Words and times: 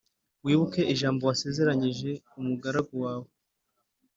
Wibuke 0.43 0.81
ijambo 0.93 1.21
wasezeranije 1.29 2.09
umugaragu 2.39 2.93
wawe 3.05 3.29